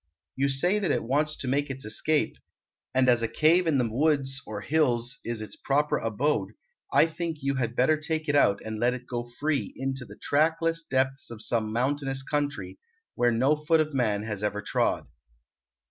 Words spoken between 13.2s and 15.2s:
no foot of man has ever trod."